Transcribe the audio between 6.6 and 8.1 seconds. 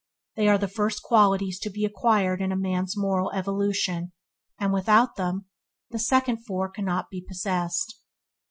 cannot be possessed.